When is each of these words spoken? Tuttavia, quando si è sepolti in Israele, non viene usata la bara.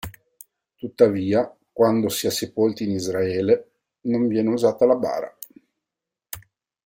Tuttavia, 0.77 1.55
quando 1.71 2.09
si 2.09 2.25
è 2.25 2.31
sepolti 2.31 2.85
in 2.85 2.89
Israele, 2.89 3.71
non 4.05 4.27
viene 4.27 4.49
usata 4.49 4.85
la 4.87 4.95
bara. 4.95 5.37